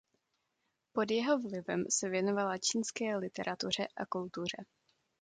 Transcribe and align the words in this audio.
Pod 0.91 1.11
jeho 1.11 1.39
vlivem 1.39 1.83
se 1.89 2.09
věnovala 2.09 2.57
čínské 2.57 3.15
literatuře 3.17 3.87
a 3.97 4.05
kultuře. 4.05 4.65